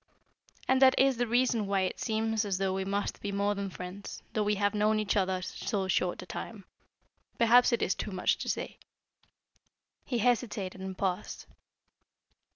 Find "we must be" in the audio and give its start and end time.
2.73-3.31